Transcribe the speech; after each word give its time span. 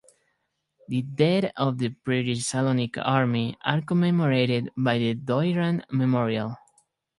The 0.87 1.03
dead 1.03 1.53
of 1.57 1.77
the 1.77 1.89
British 1.89 2.39
Salonika 2.45 3.03
Army 3.05 3.55
are 3.63 3.81
commemorated 3.83 4.71
by 4.75 4.97
the 4.97 5.13
Doiran 5.13 5.83
Memorial. 5.91 6.55